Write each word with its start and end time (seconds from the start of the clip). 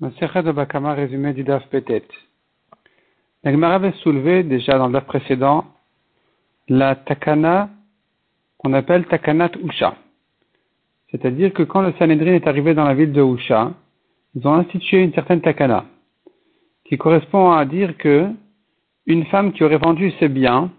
Bakama 0.00 0.94
résumé 0.94 1.32
du 1.32 1.42
DAF 1.42 1.66
Petet. 1.70 2.04
La 3.42 3.74
avait 3.74 3.92
soulevé 4.02 4.44
déjà 4.44 4.78
dans 4.78 4.86
le 4.86 4.92
DAF 4.92 5.06
précédent 5.06 5.64
la 6.68 6.94
Takana 6.94 7.68
qu'on 8.58 8.74
appelle 8.74 9.06
Takanat 9.06 9.50
Usha. 9.64 9.96
C'est-à-dire 11.10 11.52
que 11.52 11.64
quand 11.64 11.82
le 11.82 11.92
Sanhedrin 11.98 12.34
est 12.34 12.46
arrivé 12.46 12.74
dans 12.74 12.84
la 12.84 12.94
ville 12.94 13.12
de 13.12 13.22
Usha, 13.22 13.72
ils 14.36 14.46
ont 14.46 14.54
institué 14.54 15.02
une 15.02 15.12
certaine 15.14 15.40
Takana 15.40 15.84
qui 16.84 16.96
correspond 16.96 17.50
à 17.50 17.64
dire 17.64 17.96
que 17.96 18.28
une 19.06 19.24
femme 19.26 19.52
qui 19.52 19.64
aurait 19.64 19.78
vendu 19.78 20.12
ses 20.20 20.28
biens, 20.28 20.70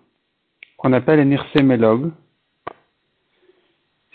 qu'on 0.77 0.93
appelle 0.93 1.19
un 1.19 1.31
irsémélog, 1.31 2.11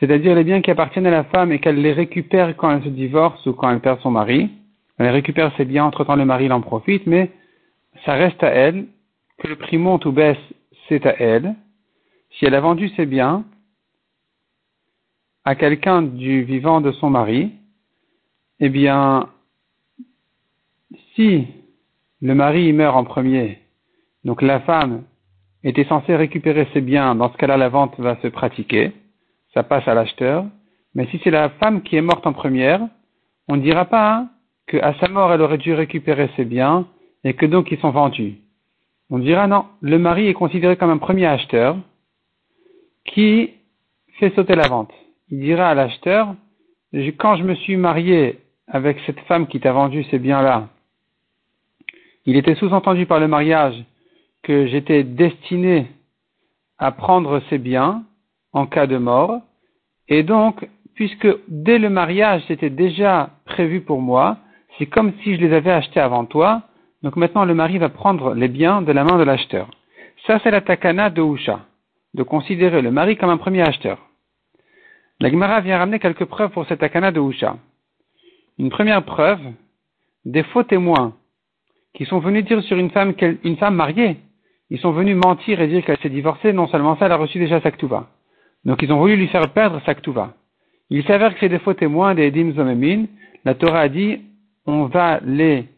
c'est-à-dire 0.00 0.34
les 0.34 0.44
biens 0.44 0.62
qui 0.62 0.70
appartiennent 0.70 1.06
à 1.06 1.10
la 1.10 1.24
femme 1.24 1.52
et 1.52 1.58
qu'elle 1.58 1.82
les 1.82 1.92
récupère 1.92 2.56
quand 2.56 2.70
elle 2.70 2.84
se 2.84 2.88
divorce 2.88 3.44
ou 3.46 3.52
quand 3.52 3.70
elle 3.70 3.80
perd 3.80 4.00
son 4.00 4.10
mari, 4.10 4.50
elle 4.98 5.08
récupère 5.08 5.54
ses 5.56 5.64
biens, 5.64 5.84
entre-temps 5.84 6.16
le 6.16 6.24
mari 6.24 6.50
en 6.50 6.60
profite, 6.60 7.06
mais 7.06 7.30
ça 8.04 8.14
reste 8.14 8.42
à 8.42 8.48
elle, 8.48 8.86
que 9.38 9.48
le 9.48 9.56
prix 9.56 9.78
monte 9.78 10.06
ou 10.06 10.12
baisse, 10.12 10.38
c'est 10.88 11.06
à 11.06 11.20
elle. 11.20 11.54
Si 12.30 12.44
elle 12.44 12.54
a 12.54 12.60
vendu 12.60 12.88
ses 12.90 13.06
biens 13.06 13.44
à 15.44 15.54
quelqu'un 15.54 16.02
du 16.02 16.42
vivant 16.42 16.80
de 16.80 16.92
son 16.92 17.10
mari, 17.10 17.52
eh 18.60 18.68
bien, 18.68 19.28
si 21.14 21.46
le 22.20 22.34
mari 22.34 22.72
meurt 22.72 22.96
en 22.96 23.04
premier, 23.04 23.58
donc 24.24 24.42
la 24.42 24.60
femme 24.60 25.04
était 25.62 25.84
censée 25.84 26.16
récupérer 26.16 26.68
ses 26.72 26.80
biens, 26.80 27.14
dans 27.14 27.32
ce 27.32 27.36
cas-là, 27.36 27.56
la 27.56 27.68
vente 27.68 27.98
va 27.98 28.16
se 28.22 28.28
pratiquer, 28.28 28.92
ça 29.52 29.62
passe 29.62 29.86
à 29.88 29.94
l'acheteur. 29.94 30.44
Mais 30.94 31.06
si 31.06 31.20
c'est 31.24 31.30
la 31.30 31.50
femme 31.50 31.82
qui 31.82 31.96
est 31.96 32.02
morte 32.02 32.26
en 32.26 32.32
première, 32.32 32.80
on 33.48 33.56
ne 33.56 33.62
dira 33.62 33.86
pas 33.86 34.14
hein, 34.14 34.28
qu'à 34.66 34.94
sa 35.00 35.08
mort, 35.08 35.32
elle 35.32 35.42
aurait 35.42 35.58
dû 35.58 35.74
récupérer 35.74 36.30
ses 36.36 36.44
biens 36.44 36.86
et 37.24 37.34
que 37.34 37.46
donc 37.46 37.70
ils 37.70 37.78
sont 37.78 37.90
vendus. 37.90 38.36
On 39.10 39.18
dira 39.18 39.46
non, 39.46 39.66
le 39.80 39.98
mari 39.98 40.28
est 40.28 40.34
considéré 40.34 40.76
comme 40.76 40.90
un 40.90 40.98
premier 40.98 41.26
acheteur 41.26 41.76
qui 43.04 43.50
fait 44.18 44.34
sauter 44.34 44.54
la 44.54 44.68
vente. 44.68 44.92
Il 45.30 45.40
dira 45.40 45.68
à 45.68 45.74
l'acheteur, 45.74 46.34
quand 47.18 47.36
je 47.36 47.42
me 47.42 47.54
suis 47.54 47.76
marié 47.76 48.38
avec 48.66 48.98
cette 49.06 49.20
femme 49.20 49.46
qui 49.46 49.60
t'a 49.60 49.72
vendu 49.72 50.04
ces 50.04 50.18
biens-là, 50.18 50.68
il 52.26 52.36
était 52.36 52.54
sous-entendu 52.54 53.04
par 53.04 53.20
le 53.20 53.28
mariage 53.28 53.84
que 54.42 54.66
j'étais 54.66 55.02
destiné 55.02 55.88
à 56.78 56.92
prendre 56.92 57.42
ces 57.50 57.58
biens 57.58 58.04
en 58.52 58.66
cas 58.66 58.86
de 58.86 58.96
mort, 58.96 59.40
et 60.08 60.22
donc, 60.22 60.68
puisque 60.94 61.28
dès 61.48 61.78
le 61.78 61.90
mariage 61.90 62.42
c'était 62.46 62.70
déjà 62.70 63.30
prévu 63.44 63.80
pour 63.80 64.00
moi, 64.00 64.38
c'est 64.78 64.86
comme 64.86 65.12
si 65.22 65.36
je 65.36 65.40
les 65.40 65.52
avais 65.54 65.70
achetés 65.70 66.00
avant 66.00 66.24
toi. 66.24 66.62
Donc 67.02 67.16
maintenant, 67.16 67.44
le 67.44 67.54
mari 67.54 67.78
va 67.78 67.88
prendre 67.88 68.34
les 68.34 68.48
biens 68.48 68.82
de 68.82 68.92
la 68.92 69.04
main 69.04 69.18
de 69.18 69.22
l'acheteur. 69.22 69.68
Ça, 70.26 70.38
c'est 70.42 70.50
la 70.50 70.60
takana 70.60 71.10
de 71.10 71.22
Usha, 71.22 71.60
de 72.14 72.22
considérer 72.22 72.80
le 72.82 72.90
mari 72.90 73.16
comme 73.16 73.30
un 73.30 73.36
premier 73.36 73.62
acheteur. 73.62 73.98
La 75.20 75.30
Gemara 75.30 75.60
vient 75.60 75.78
ramener 75.78 75.98
quelques 75.98 76.24
preuves 76.24 76.50
pour 76.50 76.66
cette 76.66 76.80
takana 76.80 77.12
de 77.12 77.20
Usha. 77.20 77.56
Une 78.58 78.70
première 78.70 79.04
preuve, 79.04 79.40
des 80.24 80.42
faux 80.44 80.62
témoins 80.62 81.14
qui 81.94 82.06
sont 82.06 82.18
venus 82.18 82.44
dire 82.44 82.62
sur 82.62 82.76
une 82.76 82.90
femme, 82.90 83.14
une 83.44 83.56
femme 83.56 83.74
mariée, 83.74 84.16
ils 84.70 84.80
sont 84.80 84.92
venus 84.92 85.16
mentir 85.16 85.60
et 85.60 85.68
dire 85.68 85.84
qu'elle 85.84 85.98
s'est 85.98 86.08
divorcée, 86.08 86.52
non 86.52 86.66
seulement 86.68 86.96
ça, 86.96 87.06
elle 87.06 87.12
a 87.12 87.16
reçu 87.16 87.38
déjà 87.38 87.60
sa 87.60 87.70
ktuva. 87.70 88.08
Donc 88.64 88.82
ils 88.82 88.92
ont 88.92 88.98
voulu 88.98 89.16
lui 89.16 89.28
faire 89.28 89.48
perdre 89.50 89.80
sa 89.84 89.94
ktuva. 89.94 90.34
Il 90.90 91.04
s'avère 91.04 91.34
que 91.34 91.40
c'est 91.40 91.48
des 91.48 91.58
faux 91.58 91.74
témoins 91.74 92.14
des 92.14 92.26
Edim 92.28 92.52
Zomemin. 92.52 93.06
La 93.44 93.54
Torah 93.54 93.80
a 93.80 93.88
dit, 93.88 94.20
on 94.66 94.86
va 94.86 95.20
les 95.24 95.68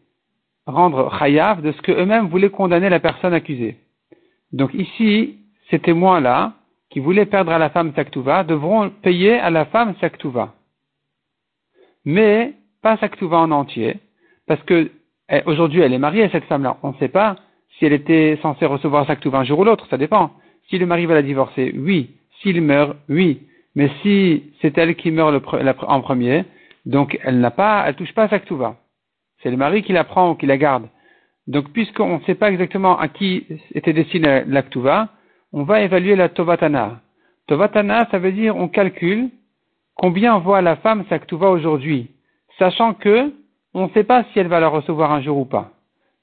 rendre 0.65 1.17
chayav 1.17 1.61
de 1.61 1.71
ce 1.71 1.81
que 1.81 1.91
eux-mêmes 1.91 2.27
voulaient 2.27 2.49
condamner 2.49 2.89
la 2.89 2.99
personne 2.99 3.33
accusée. 3.33 3.77
Donc 4.51 4.73
ici, 4.73 5.37
ces 5.69 5.79
témoins-là, 5.79 6.53
qui 6.89 6.99
voulaient 6.99 7.25
perdre 7.25 7.51
à 7.51 7.57
la 7.57 7.69
femme 7.69 7.93
Saktuva, 7.95 8.43
devront 8.43 8.89
payer 8.89 9.37
à 9.39 9.49
la 9.49 9.65
femme 9.65 9.95
Saktuva. 9.99 10.53
Mais 12.05 12.53
pas 12.81 12.97
Saktuva 12.97 13.37
en 13.37 13.51
entier, 13.51 13.99
parce 14.47 14.61
que 14.63 14.91
eh, 15.29 15.41
aujourd'hui 15.45 15.81
elle 15.81 15.93
est 15.93 15.99
mariée, 15.99 16.29
cette 16.31 16.45
femme-là. 16.45 16.77
On 16.83 16.91
ne 16.91 16.97
sait 16.97 17.09
pas 17.09 17.35
si 17.77 17.85
elle 17.85 17.93
était 17.93 18.39
censée 18.41 18.65
recevoir 18.65 19.05
Saktuva 19.05 19.39
un 19.39 19.43
jour 19.43 19.59
ou 19.59 19.63
l'autre, 19.63 19.87
ça 19.89 19.97
dépend. 19.97 20.31
Si 20.69 20.77
le 20.77 20.85
mari 20.85 21.05
va 21.05 21.15
la 21.15 21.21
divorcer, 21.21 21.73
oui. 21.77 22.11
S'il 22.41 22.61
meurt, 22.61 22.97
oui. 23.09 23.41
Mais 23.75 23.89
si 24.01 24.51
c'est 24.61 24.77
elle 24.77 24.95
qui 24.95 25.11
meurt 25.11 25.43
en 25.87 26.01
premier, 26.01 26.45
donc 26.87 27.19
elle 27.21 27.39
n'a 27.39 27.51
pas, 27.51 27.83
elle 27.85 27.95
touche 27.95 28.13
pas 28.13 28.23
à 28.23 28.29
Saktuva. 28.29 28.77
C'est 29.43 29.51
le 29.51 29.57
mari 29.57 29.83
qui 29.83 29.91
la 29.91 30.05
prend 30.05 30.31
ou 30.31 30.35
qui 30.35 30.45
la 30.45 30.57
garde. 30.57 30.87
Donc 31.45 31.71
puisqu'on 31.73 32.19
ne 32.19 32.23
sait 32.23 32.35
pas 32.35 32.49
exactement 32.49 32.97
à 32.97 33.09
qui 33.09 33.45
était 33.75 33.91
destinée 33.91 34.43
l'Aktuva, 34.47 35.09
on 35.51 35.63
va 35.63 35.81
évaluer 35.81 36.15
la 36.15 36.29
Tovatana. 36.29 37.01
Tovatana, 37.47 38.07
ça 38.09 38.19
veut 38.19 38.31
dire 38.31 38.55
on 38.55 38.69
calcule 38.69 39.29
combien 39.95 40.37
voit 40.39 40.61
la 40.61 40.77
femme 40.77 41.03
Saktuva 41.09 41.49
aujourd'hui, 41.49 42.09
sachant 42.57 42.93
que 42.93 43.33
on 43.73 43.87
ne 43.87 43.91
sait 43.91 44.05
pas 44.05 44.23
si 44.31 44.39
elle 44.39 44.47
va 44.47 44.61
la 44.61 44.69
recevoir 44.69 45.11
un 45.11 45.21
jour 45.21 45.37
ou 45.37 45.45
pas. 45.45 45.71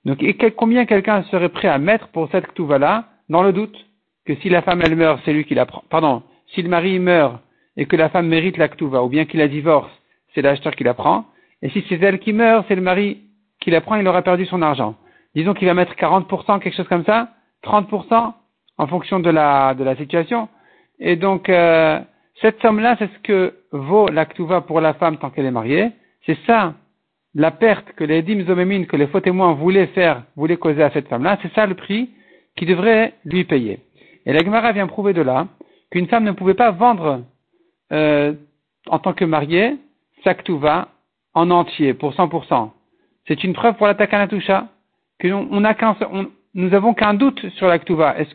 Donc 0.06 0.22
et 0.22 0.34
combien 0.56 0.86
quelqu'un 0.86 1.24
serait 1.24 1.50
prêt 1.50 1.68
à 1.68 1.78
mettre 1.78 2.08
pour 2.08 2.30
cette 2.30 2.46
Ktuva-là, 2.46 3.04
dans 3.28 3.42
le 3.42 3.52
doute 3.52 3.76
que 4.24 4.34
si 4.36 4.48
la 4.48 4.62
femme 4.62 4.80
elle 4.82 4.96
meurt, 4.96 5.20
c'est 5.26 5.34
lui 5.34 5.44
qui 5.44 5.54
la 5.54 5.66
prend. 5.66 5.84
Pardon, 5.90 6.22
si 6.54 6.62
le 6.62 6.70
mari 6.70 6.98
meurt 6.98 7.38
et 7.76 7.84
que 7.84 7.96
la 7.96 8.08
femme 8.08 8.28
mérite 8.28 8.56
la 8.56 8.68
Ktuva, 8.68 9.02
ou 9.02 9.08
bien 9.08 9.26
qu'il 9.26 9.40
la 9.40 9.48
divorce, 9.48 9.90
c'est 10.34 10.42
l'acheteur 10.42 10.74
qui 10.74 10.84
la 10.84 10.94
prend. 10.94 11.26
Et 11.62 11.70
si 11.70 11.84
c'est 11.88 12.00
elle 12.02 12.18
qui 12.18 12.32
meurt, 12.32 12.64
c'est 12.68 12.74
le 12.74 12.82
mari 12.82 13.22
qui 13.60 13.70
la 13.70 13.80
prend, 13.80 13.96
il 13.96 14.06
aura 14.06 14.22
perdu 14.22 14.44
son 14.46 14.62
argent. 14.62 14.96
Disons 15.34 15.54
qu'il 15.54 15.66
va 15.66 15.74
mettre 15.74 15.94
40%, 15.94 16.60
quelque 16.60 16.76
chose 16.76 16.88
comme 16.88 17.04
ça, 17.04 17.30
30% 17.64 18.34
en 18.76 18.86
fonction 18.86 19.20
de 19.20 19.30
la, 19.30 19.74
situation. 19.96 20.48
Et 20.98 21.16
donc, 21.16 21.48
euh, 21.48 22.00
cette 22.40 22.60
somme-là, 22.60 22.96
c'est 22.98 23.10
ce 23.12 23.18
que 23.20 23.54
vaut 23.72 24.08
l'actuva 24.08 24.60
pour 24.60 24.80
la 24.80 24.94
femme 24.94 25.18
tant 25.18 25.30
qu'elle 25.30 25.46
est 25.46 25.50
mariée. 25.50 25.90
C'est 26.26 26.38
ça, 26.46 26.74
la 27.34 27.50
perte 27.50 27.92
que 27.92 28.04
les 28.04 28.22
dîmes 28.22 28.46
zomémines, 28.46 28.86
que 28.86 28.96
les 28.96 29.06
faux 29.06 29.20
témoins 29.20 29.54
voulaient 29.54 29.88
faire, 29.88 30.22
voulaient 30.36 30.56
causer 30.56 30.82
à 30.82 30.90
cette 30.90 31.08
femme-là. 31.08 31.38
C'est 31.42 31.52
ça 31.54 31.66
le 31.66 31.74
prix 31.74 32.10
qui 32.56 32.66
devrait 32.66 33.14
lui 33.24 33.44
payer. 33.44 33.80
Et 34.26 34.32
la 34.32 34.40
Gemara 34.40 34.72
vient 34.72 34.86
prouver 34.86 35.12
de 35.12 35.22
là 35.22 35.48
qu'une 35.90 36.08
femme 36.08 36.24
ne 36.24 36.32
pouvait 36.32 36.54
pas 36.54 36.70
vendre 36.70 37.22
euh, 37.92 38.32
en 38.88 38.98
tant 38.98 39.12
que 39.12 39.24
mariée 39.24 39.76
Saktuva 40.24 40.88
en 41.34 41.50
entier, 41.50 41.94
pour 41.94 42.12
100%. 42.12 42.70
C'est 43.28 43.44
une 43.44 43.52
preuve 43.52 43.76
pour 43.76 43.86
la 43.86 43.94
Takanatusha, 43.94 44.68
que 45.18 45.28
nous 45.28 46.74
avons 46.74 46.94
qu'un 46.94 47.14
doute 47.14 47.48
sur 47.50 47.68
l'Aktuva. 47.68 48.16
Est-ce 48.18 48.34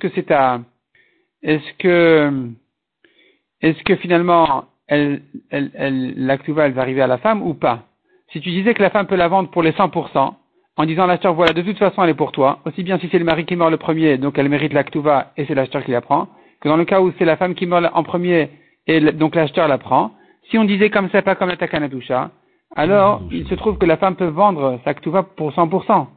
que 3.83 3.95
finalement, 3.97 4.66
elle, 4.88 5.22
elle, 5.50 5.72
elle 5.75 6.73
va 6.73 6.81
arriver 6.81 7.01
à 7.01 7.07
la 7.07 7.17
femme 7.17 7.41
ou 7.41 7.53
pas? 7.53 7.83
Si 8.31 8.41
tu 8.41 8.50
disais 8.50 8.73
que 8.73 8.81
la 8.81 8.89
femme 8.89 9.07
peut 9.07 9.16
la 9.16 9.27
vendre 9.27 9.50
pour 9.50 9.63
les 9.63 9.71
100%, 9.71 10.33
en 10.77 10.85
disant 10.85 11.06
l'acheteur, 11.07 11.33
voilà, 11.33 11.51
de 11.51 11.61
toute 11.61 11.77
façon, 11.77 12.03
elle 12.03 12.11
est 12.11 12.13
pour 12.13 12.31
toi, 12.31 12.59
aussi 12.66 12.83
bien 12.83 12.97
si 13.00 13.09
c'est 13.11 13.19
le 13.19 13.25
mari 13.25 13.45
qui 13.45 13.56
meurt 13.56 13.71
le 13.71 13.77
premier, 13.77 14.17
donc 14.17 14.38
elle 14.38 14.47
mérite 14.47 14.71
l'Aktuva 14.71 15.33
et 15.35 15.45
c'est 15.45 15.56
l'acheteur 15.56 15.83
qui 15.83 15.91
la 15.91 16.01
prend, 16.01 16.27
que 16.61 16.69
dans 16.69 16.77
le 16.77 16.85
cas 16.85 17.01
où 17.01 17.11
c'est 17.17 17.25
la 17.25 17.35
femme 17.38 17.53
qui 17.53 17.66
meurt 17.66 17.91
en 17.94 18.03
premier 18.03 18.50
et 18.88 19.00
donc 19.11 19.35
l'acheteur 19.35 19.67
la 19.67 19.77
prend, 19.77 20.11
si 20.49 20.57
on 20.57 20.65
disait 20.65 20.89
comme 20.89 21.09
ça, 21.09 21.21
pas 21.21 21.35
comme 21.35 21.49
la 21.49 21.57
Takanadusha, 21.57 22.31
alors 22.75 23.21
il 23.31 23.47
se 23.47 23.55
trouve 23.55 23.77
que 23.77 23.85
la 23.85 23.97
femme 23.97 24.15
peut 24.15 24.27
vendre 24.27 24.79
sa 24.83 24.93
ktuva 24.93 25.23
pour 25.23 25.51
100%, 25.51 26.07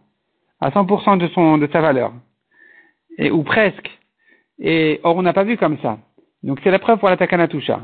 à 0.60 0.70
100% 0.70 1.18
de, 1.18 1.28
son, 1.28 1.58
de 1.58 1.68
sa 1.72 1.80
valeur, 1.80 2.12
et, 3.18 3.30
ou 3.30 3.42
presque. 3.42 3.90
Et 4.58 5.00
or, 5.02 5.16
on 5.16 5.22
n'a 5.22 5.32
pas 5.32 5.44
vu 5.44 5.56
comme 5.56 5.78
ça. 5.78 5.98
Donc 6.42 6.60
c'est 6.62 6.70
la 6.70 6.78
preuve 6.78 6.98
pour 6.98 7.08
la 7.08 7.16
Takanatusha. 7.16 7.80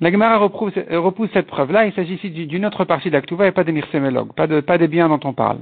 La 0.00 0.10
Gemara 0.10 0.36
repousse, 0.36 1.30
cette 1.32 1.46
preuve-là. 1.46 1.86
Il 1.86 1.92
s'agit 1.94 2.14
ici 2.14 2.30
d'une 2.30 2.66
autre 2.66 2.84
partie 2.84 3.10
d'Aktuva 3.10 3.46
et 3.46 3.52
pas 3.52 3.64
des 3.64 3.72
mirsemelog, 3.72 4.34
pas, 4.34 4.46
de, 4.46 4.60
pas 4.60 4.76
des 4.76 4.88
biens 4.88 5.08
dont 5.08 5.20
on 5.24 5.32
parle. 5.32 5.60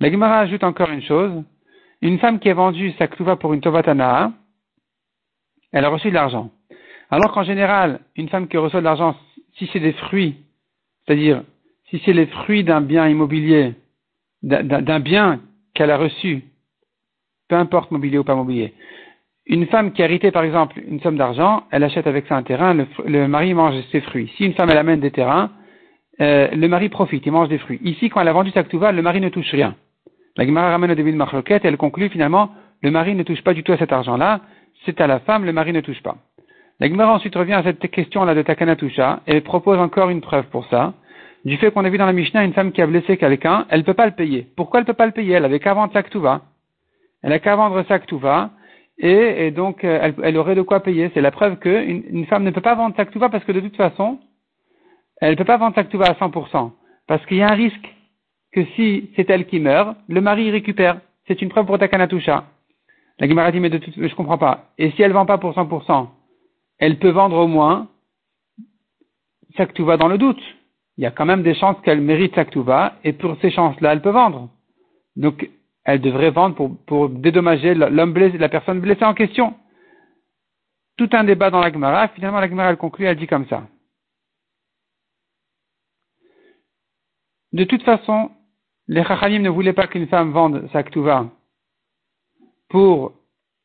La 0.00 0.10
Gemara 0.10 0.40
ajoute 0.40 0.64
encore 0.64 0.90
une 0.90 1.02
chose. 1.02 1.44
Une 2.02 2.18
femme 2.18 2.40
qui 2.40 2.50
a 2.50 2.54
vendu 2.54 2.92
sa 2.98 3.06
Ktuva 3.06 3.36
pour 3.36 3.54
une 3.54 3.60
Tovatana, 3.60 4.32
elle 5.72 5.84
a 5.84 5.88
reçu 5.88 6.08
de 6.08 6.14
l'argent. 6.14 6.50
Alors 7.10 7.32
qu'en 7.32 7.44
général, 7.44 8.00
une 8.16 8.28
femme 8.28 8.48
qui 8.48 8.56
reçoit 8.56 8.80
de 8.80 8.84
l'argent, 8.84 9.16
si 9.56 9.68
c'est 9.72 9.80
des 9.80 9.92
fruits, 9.92 10.36
c'est-à-dire 11.06 11.42
si 11.90 12.00
c'est 12.04 12.12
les 12.12 12.26
fruits 12.26 12.64
d'un 12.64 12.80
bien 12.80 13.08
immobilier, 13.08 13.74
d'un 14.42 15.00
bien 15.00 15.40
qu'elle 15.74 15.90
a 15.90 15.96
reçu, 15.96 16.44
peu 17.48 17.56
importe 17.56 17.90
mobilier 17.90 18.18
ou 18.18 18.24
pas 18.24 18.34
mobilier, 18.34 18.74
une 19.46 19.66
femme 19.66 19.92
qui 19.92 20.02
a 20.02 20.06
hérité 20.06 20.30
par 20.30 20.42
exemple 20.42 20.80
une 20.86 21.00
somme 21.00 21.16
d'argent, 21.16 21.64
elle 21.70 21.84
achète 21.84 22.06
avec 22.06 22.26
ça 22.26 22.36
un 22.36 22.42
terrain, 22.42 22.74
le, 22.74 23.28
mari 23.28 23.52
mange 23.52 23.74
ses 23.92 24.00
fruits. 24.00 24.32
Si 24.36 24.46
une 24.46 24.54
femme 24.54 24.70
elle 24.70 24.78
amène 24.78 25.00
des 25.00 25.10
terrains, 25.10 25.50
euh, 26.20 26.48
le 26.50 26.68
mari 26.68 26.88
profite, 26.88 27.26
il 27.26 27.32
mange 27.32 27.48
des 27.48 27.58
fruits. 27.58 27.80
Ici, 27.82 28.08
quand 28.08 28.20
elle 28.20 28.28
a 28.28 28.32
vendu 28.32 28.50
sa 28.52 28.62
ktuva, 28.62 28.92
le 28.92 29.02
mari 29.02 29.20
ne 29.20 29.28
touche 29.28 29.50
rien. 29.50 29.74
La 30.36 30.46
Gemara 30.46 30.70
ramène 30.70 30.90
au 30.90 30.94
début 30.94 31.12
de 31.12 31.18
et 31.18 31.60
elle 31.62 31.76
conclut 31.76 32.08
finalement, 32.08 32.50
le 32.82 32.90
mari 32.90 33.14
ne 33.14 33.22
touche 33.22 33.42
pas 33.42 33.54
du 33.54 33.62
tout 33.62 33.72
à 33.72 33.76
cet 33.76 33.92
argent-là, 33.92 34.40
c'est 34.84 35.00
à 35.00 35.06
la 35.06 35.20
femme, 35.20 35.44
le 35.44 35.52
mari 35.52 35.72
ne 35.72 35.80
touche 35.80 36.02
pas. 36.02 36.16
La 36.80 36.88
Gemara 36.88 37.14
ensuite 37.14 37.34
revient 37.36 37.54
à 37.54 37.62
cette 37.62 37.88
question-là 37.90 38.34
de 38.34 38.42
Takanatusha 38.42 39.20
et 39.26 39.40
propose 39.40 39.78
encore 39.78 40.10
une 40.10 40.20
preuve 40.20 40.46
pour 40.46 40.66
ça. 40.66 40.94
du 41.44 41.56
fait 41.58 41.70
qu'on 41.70 41.84
a 41.84 41.90
vu 41.90 41.98
dans 41.98 42.06
la 42.06 42.12
Mishnah 42.12 42.44
une 42.44 42.52
femme 42.52 42.72
qui 42.72 42.82
a 42.82 42.86
blessé 42.86 43.16
quelqu'un, 43.16 43.66
elle 43.68 43.80
ne 43.80 43.84
peut 43.84 43.94
pas 43.94 44.06
le 44.06 44.12
payer. 44.12 44.46
Pourquoi 44.56 44.80
elle 44.80 44.84
ne 44.84 44.86
peut 44.86 44.94
pas 44.94 45.06
le 45.06 45.12
payer? 45.12 45.34
Elle 45.34 45.44
avait 45.44 45.60
qu'à 45.60 45.74
vendre 45.74 45.92
sa 45.92 46.02
ktuva. 46.02 46.42
Elle 47.22 47.32
a 47.32 47.38
qu'à 47.38 47.54
vendre 47.54 47.84
sa 47.86 47.98
ktuva, 47.98 48.50
et, 48.98 49.50
donc 49.50 49.84
euh, 49.84 50.12
elle, 50.22 50.36
aurait 50.36 50.54
de 50.54 50.62
quoi 50.62 50.80
payer. 50.80 51.10
C'est 51.14 51.20
la 51.20 51.30
preuve 51.30 51.58
qu'une 51.58 52.04
une 52.10 52.26
femme 52.26 52.44
ne 52.44 52.50
peut 52.50 52.60
pas 52.60 52.74
vendre 52.74 52.96
sa 52.96 53.04
ktuva 53.04 53.28
parce 53.28 53.44
que 53.44 53.52
de 53.52 53.60
toute 53.60 53.76
façon, 53.76 54.18
elle 55.20 55.32
ne 55.32 55.36
peut 55.36 55.44
pas 55.44 55.56
vendre 55.56 55.74
sa 55.74 55.84
ktuva 55.84 56.06
à 56.06 56.12
100%. 56.14 56.72
Parce 57.06 57.24
qu'il 57.26 57.38
y 57.38 57.42
a 57.42 57.50
un 57.50 57.54
risque 57.54 57.94
que 58.52 58.64
si 58.76 59.10
c'est 59.16 59.28
elle 59.30 59.46
qui 59.46 59.60
meurt, 59.60 59.96
le 60.08 60.20
mari 60.20 60.50
récupère. 60.50 61.00
C'est 61.26 61.40
une 61.42 61.48
preuve 61.48 61.66
pour 61.66 61.78
Takanatusha. 61.78 62.44
La 63.18 63.28
Gemara 63.28 63.52
dit, 63.52 63.60
mais 63.60 63.70
de 63.70 63.78
toute, 63.78 63.94
je 63.96 64.14
comprends 64.14 64.38
pas. 64.38 64.70
Et 64.78 64.90
si 64.92 65.02
elle 65.02 65.12
vend 65.12 65.26
pas 65.26 65.38
pour 65.38 65.52
100%, 65.52 66.08
elle 66.84 66.98
peut 66.98 67.10
vendre 67.10 67.36
au 67.36 67.46
moins 67.46 67.88
Saktuva 69.56 69.96
dans 69.96 70.08
le 70.08 70.18
doute. 70.18 70.42
Il 70.96 71.04
y 71.04 71.06
a 71.06 71.10
quand 71.10 71.24
même 71.24 71.42
des 71.42 71.54
chances 71.54 71.80
qu'elle 71.82 72.00
mérite 72.00 72.34
Saktuva, 72.34 72.98
et 73.04 73.12
pour 73.14 73.36
ces 73.40 73.50
chances-là, 73.50 73.92
elle 73.92 74.02
peut 74.02 74.10
vendre. 74.10 74.50
Donc, 75.16 75.48
elle 75.84 76.00
devrait 76.00 76.30
vendre 76.30 76.76
pour, 76.86 77.08
dédommager 77.08 77.74
l'homme 77.74 78.12
blessé, 78.12 78.36
la 78.36 78.50
personne 78.50 78.80
blessée 78.80 79.04
en 79.04 79.14
question. 79.14 79.54
Tout 80.96 81.08
un 81.12 81.24
débat 81.24 81.50
dans 81.50 81.60
la 81.60 81.72
Gemara, 81.72 82.08
finalement 82.08 82.38
la 82.38 82.48
Gemara 82.48 82.70
elle 82.70 82.76
conclut, 82.76 83.06
elle 83.06 83.16
dit 83.16 83.26
comme 83.26 83.46
ça. 83.48 83.66
De 87.52 87.64
toute 87.64 87.82
façon, 87.82 88.30
les 88.88 89.04
Chachamim 89.04 89.40
ne 89.40 89.48
voulaient 89.48 89.72
pas 89.72 89.86
qu'une 89.86 90.08
femme 90.08 90.32
vende 90.32 90.68
sa 90.72 90.82
pour 92.68 93.12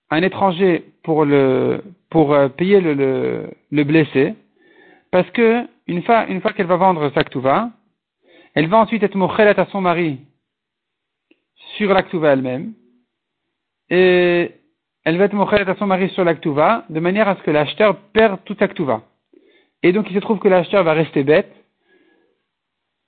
un 0.09 0.21
étranger 0.21 0.93
pour 1.09 1.25
le 1.25 1.81
pour 2.11 2.33
euh, 2.33 2.49
payer 2.49 2.79
le, 2.81 3.49
le, 3.71 3.83
blessé, 3.83 4.35
parce 5.09 5.27
que 5.31 5.65
une 5.87 6.03
fois, 6.03 6.27
une 6.27 6.39
fois 6.39 6.53
qu'elle 6.53 6.67
va 6.67 6.75
vendre 6.75 7.11
sa 7.15 7.23
elle 8.53 8.67
va 8.67 8.77
ensuite 8.77 9.01
être 9.01 9.15
mochelet 9.15 9.59
à 9.59 9.65
son 9.71 9.81
mari 9.81 10.19
sur 11.77 11.91
la 11.91 12.03
elle-même, 12.31 12.73
et 13.89 14.51
elle 15.03 15.17
va 15.17 15.25
être 15.25 15.33
mochelet 15.33 15.67
à 15.67 15.75
son 15.77 15.87
mari 15.87 16.09
sur 16.09 16.23
la 16.23 16.35
de 16.35 16.99
manière 16.99 17.27
à 17.27 17.37
ce 17.37 17.41
que 17.41 17.49
l'acheteur 17.49 17.95
perde 18.13 18.39
toute 18.45 18.59
sa 18.59 18.67
Et 19.81 19.91
donc 19.91 20.11
il 20.11 20.13
se 20.13 20.19
trouve 20.19 20.37
que 20.37 20.47
l'acheteur 20.47 20.83
va 20.83 20.93
rester 20.93 21.23
bête, 21.23 21.51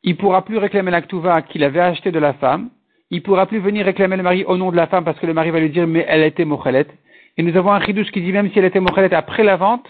il 0.01 0.17
pourra 0.17 0.43
plus 0.43 0.57
réclamer 0.57 0.89
la 0.89 1.03
qu'il 1.43 1.63
avait 1.63 1.81
acheté 1.81 2.11
de 2.11 2.17
la 2.17 2.33
femme, 2.33 2.71
il 3.11 3.21
pourra 3.21 3.45
plus 3.45 3.59
venir 3.59 3.85
réclamer 3.85 4.17
le 4.17 4.23
mari 4.23 4.43
au 4.45 4.57
nom 4.57 4.71
de 4.71 4.75
la 4.75 4.87
femme 4.87 5.03
parce 5.03 5.19
que 5.19 5.27
le 5.27 5.35
mari 5.35 5.51
va 5.51 5.59
lui 5.59 5.69
dire 5.69 5.85
mais 5.85 6.03
elle 6.09 6.23
était 6.23 6.45
mochelet. 6.45 6.87
Et 7.37 7.43
nous 7.43 7.55
avons 7.57 7.71
un 7.71 7.81
chidouche 7.81 8.11
qui 8.11 8.21
dit 8.21 8.31
même 8.31 8.51
si 8.51 8.59
elle 8.59 8.65
était 8.65 8.79
mochelet 8.79 9.13
après 9.13 9.43
la 9.43 9.55
vente, 9.55 9.85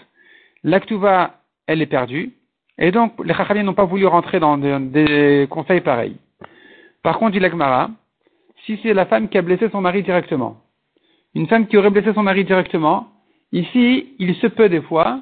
l'actuva 0.62 1.34
elle 1.66 1.82
est 1.82 1.86
perdue. 1.86 2.32
Et 2.78 2.90
donc 2.90 3.12
les 3.24 3.34
chachamim 3.34 3.62
n'ont 3.64 3.74
pas 3.74 3.84
voulu 3.84 4.06
rentrer 4.06 4.40
dans 4.40 4.58
des, 4.58 5.46
conseils 5.50 5.80
pareils. 5.80 6.16
Par 7.02 7.18
contre, 7.18 7.32
dit 7.32 7.40
l'agmara, 7.40 7.90
si 8.64 8.78
c'est 8.82 8.94
la 8.94 9.06
femme 9.06 9.28
qui 9.28 9.38
a 9.38 9.42
blessé 9.42 9.68
son 9.70 9.80
mari 9.80 10.02
directement, 10.02 10.58
une 11.34 11.48
femme 11.48 11.66
qui 11.66 11.76
aurait 11.76 11.90
blessé 11.90 12.12
son 12.14 12.22
mari 12.22 12.44
directement, 12.44 13.08
ici 13.52 14.14
il 14.18 14.34
se 14.36 14.46
peut 14.46 14.68
des 14.68 14.82
fois 14.82 15.20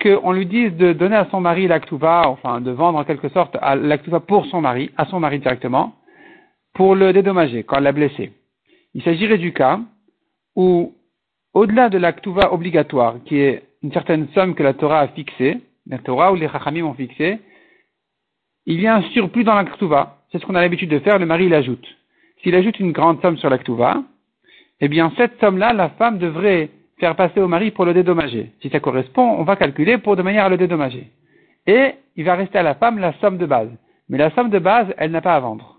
qu'on 0.00 0.32
lui 0.32 0.46
dise 0.46 0.76
de 0.76 0.92
donner 0.92 1.16
à 1.16 1.26
son 1.30 1.40
mari 1.40 1.66
l'actuva, 1.66 2.28
enfin 2.28 2.60
de 2.60 2.70
vendre 2.70 2.98
en 2.98 3.04
quelque 3.04 3.28
sorte 3.30 3.56
l'actuva 3.60 4.20
pour 4.20 4.46
son 4.46 4.60
mari, 4.60 4.90
à 4.96 5.06
son 5.06 5.18
mari 5.18 5.40
directement, 5.40 5.94
pour 6.74 6.94
le 6.94 7.12
dédommager 7.12 7.64
quand 7.64 7.78
elle 7.78 7.84
l'a 7.84 7.92
blessé. 7.92 8.32
Il 8.94 9.02
s'agirait 9.02 9.38
du 9.38 9.52
cas 9.52 9.80
où, 10.54 10.94
au-delà 11.54 11.88
de 11.88 11.98
l'actuva 11.98 12.52
obligatoire, 12.52 13.16
qui 13.24 13.38
est 13.38 13.62
une 13.82 13.92
certaine 13.92 14.28
somme 14.34 14.54
que 14.54 14.62
la 14.62 14.74
Torah 14.74 15.00
a 15.00 15.08
fixée, 15.08 15.58
la 15.86 15.98
Torah 15.98 16.32
ou 16.32 16.36
les 16.36 16.48
Chachamim 16.48 16.84
ont 16.84 16.94
fixé, 16.94 17.38
il 18.66 18.80
y 18.80 18.86
a 18.86 18.96
un 18.96 19.02
surplus 19.10 19.44
dans 19.44 19.54
l'actuva. 19.54 20.18
C'est 20.30 20.38
ce 20.38 20.46
qu'on 20.46 20.54
a 20.54 20.60
l'habitude 20.60 20.90
de 20.90 20.98
faire, 20.98 21.18
le 21.18 21.26
mari 21.26 21.48
l'ajoute. 21.48 21.86
S'il 22.42 22.54
ajoute 22.54 22.78
une 22.80 22.92
grande 22.92 23.20
somme 23.22 23.38
sur 23.38 23.48
l'actuva, 23.48 24.02
eh 24.80 24.88
bien 24.88 25.12
cette 25.16 25.40
somme-là, 25.40 25.72
la 25.72 25.88
femme 25.90 26.18
devrait 26.18 26.70
faire 27.00 27.16
passer 27.16 27.40
au 27.40 27.48
mari 27.48 27.70
pour 27.70 27.84
le 27.84 27.94
dédommager. 27.94 28.52
Si 28.60 28.68
ça 28.68 28.80
correspond, 28.80 29.36
on 29.38 29.44
va 29.44 29.56
calculer 29.56 29.98
pour 29.98 30.16
de 30.16 30.22
manière 30.22 30.44
à 30.44 30.48
le 30.48 30.56
dédommager. 30.56 31.10
Et 31.66 31.92
il 32.16 32.24
va 32.24 32.34
rester 32.34 32.58
à 32.58 32.62
la 32.62 32.74
femme 32.74 32.98
la 32.98 33.14
somme 33.14 33.38
de 33.38 33.46
base. 33.46 33.70
Mais 34.08 34.18
la 34.18 34.30
somme 34.32 34.50
de 34.50 34.58
base, 34.58 34.88
elle 34.98 35.10
n'a 35.12 35.20
pas 35.20 35.34
à 35.34 35.40
vendre 35.40 35.77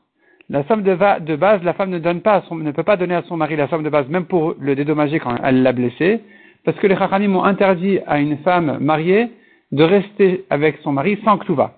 la 0.49 0.63
somme 0.63 0.81
de, 0.81 0.95
base, 0.95 1.63
la 1.63 1.73
femme 1.73 1.91
ne 1.91 1.99
donne 1.99 2.21
pas 2.21 2.43
ne 2.49 2.71
peut 2.71 2.83
pas 2.83 2.97
donner 2.97 3.13
à 3.13 3.21
son 3.23 3.37
mari 3.37 3.55
la 3.55 3.67
somme 3.67 3.83
de 3.83 3.89
base, 3.89 4.07
même 4.07 4.25
pour 4.25 4.55
le 4.59 4.75
dédommager 4.75 5.19
quand 5.19 5.35
elle 5.43 5.61
l'a 5.61 5.73
blessé, 5.73 6.21
parce 6.65 6.77
que 6.79 6.87
les 6.87 6.95
Chachamim 6.95 7.35
ont 7.35 7.43
interdit 7.43 7.99
à 8.07 8.19
une 8.19 8.37
femme 8.39 8.79
mariée 8.79 9.29
de 9.71 9.83
rester 9.83 10.45
avec 10.49 10.77
son 10.83 10.91
mari 10.91 11.19
sans 11.23 11.37
Ktuva. 11.37 11.75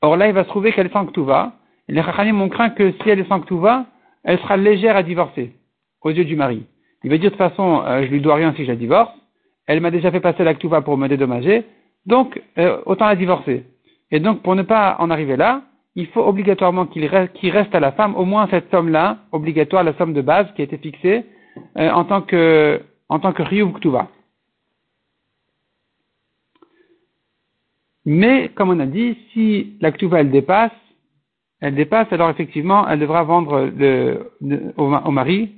Or 0.00 0.16
là, 0.16 0.26
il 0.28 0.32
va 0.32 0.44
se 0.44 0.48
trouver 0.48 0.72
qu'elle 0.72 0.86
est 0.86 0.92
sans 0.92 1.04
Ktuva, 1.04 1.52
et 1.88 1.92
les 1.92 2.02
Chachamim 2.02 2.40
ont 2.40 2.48
craint 2.48 2.70
que 2.70 2.92
si 2.92 3.10
elle 3.10 3.20
est 3.20 3.28
sans 3.28 3.40
Ktuva, 3.40 3.84
elle 4.24 4.38
sera 4.38 4.56
légère 4.56 4.96
à 4.96 5.02
divorcer, 5.02 5.52
aux 6.00 6.10
yeux 6.10 6.24
du 6.24 6.34
mari. 6.34 6.64
Il 7.04 7.10
va 7.10 7.18
dire 7.18 7.30
de 7.30 7.36
toute 7.36 7.38
façon, 7.38 7.82
euh, 7.84 8.04
je 8.06 8.10
lui 8.10 8.22
dois 8.22 8.36
rien 8.36 8.54
si 8.56 8.64
je 8.64 8.68
la 8.68 8.76
divorce, 8.76 9.12
elle 9.66 9.80
m'a 9.80 9.90
déjà 9.90 10.10
fait 10.10 10.20
passer 10.20 10.44
la 10.44 10.54
Ktuva 10.54 10.80
pour 10.80 10.96
me 10.96 11.08
dédommager, 11.08 11.64
donc 12.06 12.40
euh, 12.56 12.78
autant 12.86 13.06
la 13.06 13.16
divorcer. 13.16 13.64
Et 14.10 14.18
donc, 14.18 14.42
pour 14.42 14.54
ne 14.54 14.62
pas 14.62 14.96
en 14.98 15.10
arriver 15.10 15.36
là, 15.36 15.62
il 15.94 16.06
faut 16.08 16.24
obligatoirement 16.24 16.86
qu'il 16.86 17.06
reste, 17.06 17.74
à 17.74 17.80
la 17.80 17.92
femme 17.92 18.16
au 18.16 18.24
moins 18.24 18.48
cette 18.50 18.70
somme-là, 18.70 19.18
obligatoire, 19.32 19.84
la 19.84 19.94
somme 19.94 20.14
de 20.14 20.22
base 20.22 20.46
qui 20.54 20.62
a 20.62 20.64
été 20.64 20.78
fixée 20.78 21.24
euh, 21.76 21.90
en 21.90 22.04
tant 22.04 22.22
que 22.22 22.80
en 23.08 23.18
tant 23.18 23.32
que 23.34 23.42
Ktuva. 23.42 24.08
Mais, 28.06 28.48
comme 28.54 28.70
on 28.70 28.80
a 28.80 28.86
dit, 28.86 29.16
si 29.32 29.76
la 29.80 29.92
Ktuva 29.92 30.20
elle 30.20 30.30
dépasse, 30.30 30.72
elle 31.60 31.74
dépasse, 31.74 32.10
alors 32.10 32.30
effectivement, 32.30 32.88
elle 32.88 32.98
devra 32.98 33.22
vendre 33.22 33.70
au, 34.76 35.10
mari 35.10 35.52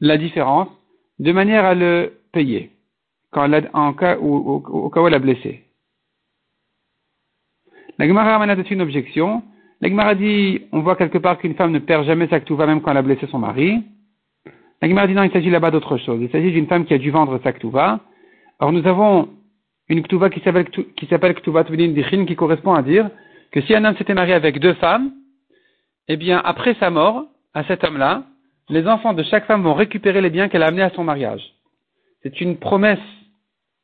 la 0.00 0.18
différence 0.18 0.68
de 1.18 1.32
manière 1.32 1.64
à 1.64 1.74
le 1.74 2.20
payer 2.32 2.70
en 3.32 3.94
où, 4.20 4.62
au 4.68 4.90
cas 4.90 5.00
où 5.00 5.06
elle 5.08 5.14
a 5.14 5.18
blessé. 5.18 5.64
La 8.02 8.08
Gemara 8.08 8.34
amène 8.34 8.56
dessus 8.56 8.74
une 8.74 8.82
objection. 8.82 9.44
La 9.80 9.88
Gemara 9.88 10.16
dit, 10.16 10.62
on 10.72 10.80
voit 10.80 10.96
quelque 10.96 11.18
part 11.18 11.38
qu'une 11.38 11.54
femme 11.54 11.70
ne 11.70 11.78
perd 11.78 12.04
jamais 12.04 12.26
sa 12.26 12.40
ktuva 12.40 12.66
même 12.66 12.80
quand 12.80 12.90
elle 12.90 12.96
a 12.96 13.02
blessé 13.02 13.28
son 13.28 13.38
mari. 13.38 13.80
La 14.80 14.88
Gemara 14.88 15.06
dit 15.06 15.14
non, 15.14 15.22
il 15.22 15.30
s'agit 15.30 15.50
là-bas 15.50 15.70
d'autre 15.70 15.96
chose. 15.98 16.18
Il 16.20 16.28
s'agit 16.28 16.50
d'une 16.50 16.66
femme 16.66 16.84
qui 16.84 16.94
a 16.94 16.98
dû 16.98 17.12
vendre 17.12 17.38
sa 17.44 17.52
ktuva. 17.52 18.00
Or 18.58 18.72
nous 18.72 18.84
avons 18.88 19.28
une 19.88 20.02
ktuva 20.02 20.30
qui 20.30 20.40
s'appelle 20.40 20.68
qui 20.68 21.06
s'appelle 21.06 21.36
dichin 21.94 22.24
qui 22.24 22.34
correspond 22.34 22.74
à 22.74 22.82
dire 22.82 23.08
que 23.52 23.60
si 23.60 23.72
un 23.72 23.84
homme 23.84 23.94
s'était 23.94 24.14
marié 24.14 24.34
avec 24.34 24.58
deux 24.58 24.74
femmes, 24.74 25.12
eh 26.08 26.16
bien 26.16 26.42
après 26.44 26.74
sa 26.80 26.90
mort, 26.90 27.26
à 27.54 27.62
cet 27.62 27.84
homme-là, 27.84 28.24
les 28.68 28.88
enfants 28.88 29.12
de 29.12 29.22
chaque 29.22 29.46
femme 29.46 29.62
vont 29.62 29.74
récupérer 29.74 30.20
les 30.20 30.30
biens 30.30 30.48
qu'elle 30.48 30.64
a 30.64 30.66
amenés 30.66 30.82
à 30.82 30.90
son 30.90 31.04
mariage. 31.04 31.54
C'est 32.24 32.40
une 32.40 32.56
promesse 32.56 33.06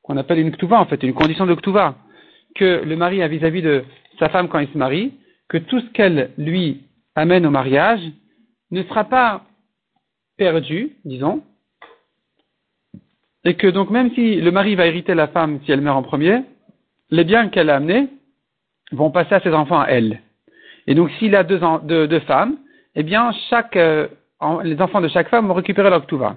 qu'on 0.02 0.16
appelle 0.16 0.40
une 0.40 0.50
ktuva 0.50 0.80
en 0.80 0.86
fait, 0.86 1.04
une 1.04 1.14
condition 1.14 1.46
de 1.46 1.54
ktuva 1.54 1.94
que 2.56 2.82
le 2.84 2.96
mari 2.96 3.22
a 3.22 3.28
vis-à-vis 3.28 3.62
de 3.62 3.84
sa 4.18 4.28
femme 4.28 4.48
quand 4.48 4.58
il 4.58 4.68
se 4.68 4.78
marie, 4.78 5.12
que 5.48 5.58
tout 5.58 5.80
ce 5.80 5.86
qu'elle 5.90 6.30
lui 6.38 6.82
amène 7.14 7.46
au 7.46 7.50
mariage 7.50 8.00
ne 8.70 8.82
sera 8.84 9.04
pas 9.04 9.42
perdu, 10.36 10.96
disons, 11.04 11.42
et 13.44 13.54
que 13.54 13.66
donc 13.66 13.90
même 13.90 14.10
si 14.14 14.36
le 14.36 14.50
mari 14.50 14.74
va 14.74 14.86
hériter 14.86 15.14
la 15.14 15.28
femme 15.28 15.60
si 15.64 15.72
elle 15.72 15.80
meurt 15.80 15.96
en 15.96 16.02
premier, 16.02 16.42
les 17.10 17.24
biens 17.24 17.48
qu'elle 17.48 17.70
a 17.70 17.76
amenés 17.76 18.08
vont 18.92 19.10
passer 19.10 19.34
à 19.34 19.40
ses 19.40 19.52
enfants 19.52 19.80
à 19.80 19.86
elle. 19.86 20.20
Et 20.86 20.94
donc 20.94 21.10
s'il 21.18 21.34
a 21.36 21.44
deux, 21.44 21.58
femmes, 22.20 22.56
eh 22.94 23.02
bien 23.02 23.32
chaque 23.50 23.76
euh, 23.76 24.08
les 24.62 24.80
enfants 24.80 25.00
de 25.00 25.08
chaque 25.08 25.28
femme 25.28 25.48
vont 25.48 25.54
récupérer 25.54 25.90
leur 25.90 26.06
ktuva. 26.06 26.36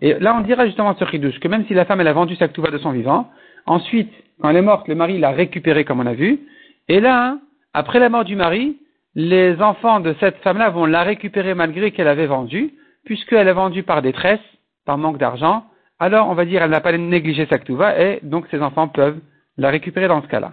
Et 0.00 0.14
là 0.14 0.34
on 0.36 0.40
dira 0.40 0.66
justement 0.66 0.94
ce 0.96 1.04
chidouche 1.06 1.38
que 1.40 1.48
même 1.48 1.64
si 1.66 1.74
la 1.74 1.84
femme 1.84 2.00
elle 2.00 2.08
a 2.08 2.12
vendu 2.12 2.36
sa 2.36 2.48
ktuva 2.48 2.70
de 2.70 2.78
son 2.78 2.92
vivant, 2.92 3.30
ensuite 3.66 4.12
quand 4.40 4.50
elle 4.50 4.56
est 4.56 4.62
morte, 4.62 4.88
le 4.88 4.94
mari 4.94 5.18
l'a 5.18 5.30
récupérée 5.30 5.84
comme 5.84 6.00
on 6.00 6.06
a 6.06 6.14
vu. 6.14 6.40
Et 6.88 7.00
là, 7.00 7.38
après 7.74 7.98
la 7.98 8.08
mort 8.08 8.24
du 8.24 8.36
mari, 8.36 8.78
les 9.14 9.60
enfants 9.60 10.00
de 10.00 10.14
cette 10.20 10.38
femme-là 10.38 10.70
vont 10.70 10.86
la 10.86 11.02
récupérer 11.02 11.54
malgré 11.54 11.90
qu'elle 11.90 12.08
avait 12.08 12.26
vendu, 12.26 12.74
puisqu'elle 13.04 13.48
a 13.48 13.52
vendu 13.52 13.82
par 13.82 14.02
détresse, 14.02 14.40
par 14.84 14.98
manque 14.98 15.18
d'argent. 15.18 15.64
Alors, 15.98 16.28
on 16.28 16.34
va 16.34 16.44
dire, 16.44 16.62
elle 16.62 16.70
n'a 16.70 16.80
pas 16.80 16.96
négligé 16.96 17.46
sa 17.46 17.58
et 18.00 18.20
donc 18.22 18.46
ses 18.50 18.60
enfants 18.60 18.88
peuvent 18.88 19.20
la 19.56 19.70
récupérer 19.70 20.08
dans 20.08 20.22
ce 20.22 20.28
cas-là. 20.28 20.52